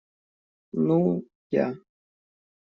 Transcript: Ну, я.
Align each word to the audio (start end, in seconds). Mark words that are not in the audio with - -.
Ну, 0.87 0.97
я. 1.61 1.67